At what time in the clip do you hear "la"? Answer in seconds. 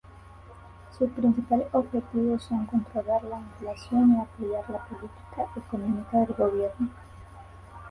3.23-3.39, 4.71-4.83